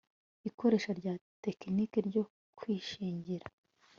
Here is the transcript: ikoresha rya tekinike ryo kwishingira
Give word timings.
ikoresha 0.49 0.91
rya 0.99 1.13
tekinike 1.43 1.99
ryo 2.07 2.23
kwishingira 2.57 3.45